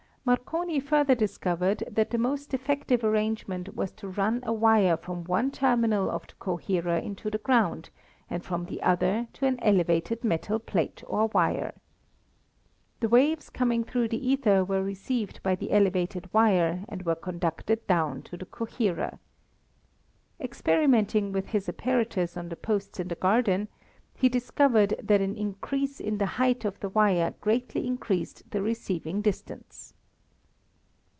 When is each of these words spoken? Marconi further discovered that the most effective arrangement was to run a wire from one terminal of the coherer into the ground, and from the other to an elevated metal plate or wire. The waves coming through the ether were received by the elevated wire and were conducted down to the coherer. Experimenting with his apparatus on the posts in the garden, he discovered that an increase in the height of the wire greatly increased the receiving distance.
Marconi 0.23 0.79
further 0.79 1.15
discovered 1.15 1.83
that 1.89 2.11
the 2.11 2.17
most 2.17 2.53
effective 2.53 3.03
arrangement 3.03 3.75
was 3.75 3.91
to 3.91 4.07
run 4.07 4.39
a 4.45 4.53
wire 4.53 4.95
from 4.95 5.23
one 5.23 5.49
terminal 5.49 6.11
of 6.11 6.27
the 6.27 6.35
coherer 6.35 6.95
into 6.95 7.31
the 7.31 7.39
ground, 7.39 7.89
and 8.29 8.45
from 8.45 8.65
the 8.65 8.83
other 8.83 9.27
to 9.33 9.47
an 9.47 9.59
elevated 9.63 10.23
metal 10.23 10.59
plate 10.59 11.03
or 11.07 11.25
wire. 11.33 11.73
The 12.99 13.09
waves 13.09 13.49
coming 13.49 13.83
through 13.83 14.09
the 14.09 14.25
ether 14.29 14.63
were 14.63 14.83
received 14.83 15.41
by 15.41 15.55
the 15.55 15.71
elevated 15.71 16.31
wire 16.31 16.85
and 16.87 17.01
were 17.03 17.15
conducted 17.15 17.85
down 17.87 18.21
to 18.21 18.37
the 18.37 18.45
coherer. 18.45 19.17
Experimenting 20.39 21.31
with 21.31 21.47
his 21.47 21.67
apparatus 21.67 22.37
on 22.37 22.49
the 22.49 22.55
posts 22.55 22.99
in 22.99 23.07
the 23.07 23.15
garden, 23.15 23.69
he 24.13 24.29
discovered 24.29 24.93
that 25.01 25.19
an 25.19 25.35
increase 25.35 25.99
in 25.99 26.19
the 26.19 26.27
height 26.37 26.63
of 26.63 26.79
the 26.79 26.89
wire 26.89 27.33
greatly 27.41 27.87
increased 27.87 28.51
the 28.51 28.61
receiving 28.61 29.21
distance. 29.23 29.95